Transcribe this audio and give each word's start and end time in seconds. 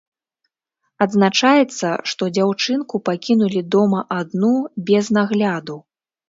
Адзначаецца, 1.05 1.91
што 2.11 2.29
дзяўчынку 2.37 2.95
пакінулі 3.11 3.61
дома 3.77 4.01
адну 4.21 4.51
без 4.89 5.13
нагляду. 5.21 5.79